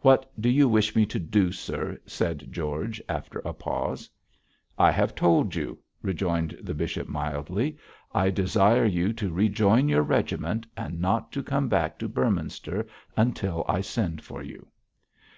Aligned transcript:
'What 0.00 0.32
do 0.40 0.48
you 0.48 0.70
wish 0.70 0.96
me 0.96 1.04
to 1.04 1.18
do, 1.18 1.52
sir?' 1.52 1.98
asked 2.18 2.50
George, 2.50 3.02
after 3.10 3.40
a 3.40 3.52
pause. 3.52 4.08
'I 4.78 4.90
have 4.90 5.14
told 5.14 5.54
you,' 5.54 5.78
rejoined 6.00 6.56
the 6.62 6.72
bishop, 6.72 7.06
mildly. 7.08 7.76
'I 8.14 8.30
desire 8.30 8.86
you 8.86 9.12
to 9.12 9.30
rejoin 9.34 9.86
your 9.90 10.00
regiment 10.02 10.66
and 10.78 10.98
not 10.98 11.36
come 11.44 11.68
back 11.68 11.98
to 11.98 12.08
Beorminster 12.08 12.86
until 13.18 13.66
I 13.68 13.82
send 13.82 14.22
for 14.22 14.42
you.' 14.42 14.66